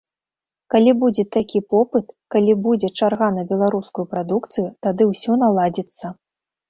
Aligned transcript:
Калі 0.73 0.91
будзе 1.01 1.23
такі 1.35 1.59
попыт, 1.73 2.07
калі 2.35 2.55
будзе 2.67 2.89
чарга 3.01 3.27
на 3.37 3.43
беларускую 3.51 4.05
прадукцыю, 4.15 4.67
тады 4.87 5.03
ўсё 5.13 5.31
наладзіцца. 5.47 6.05